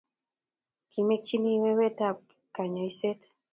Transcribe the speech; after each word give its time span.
kimekchin 0.91 1.45
iwe 1.55 1.71
wetaab 1.79 2.17
kanyoishet 2.55 3.19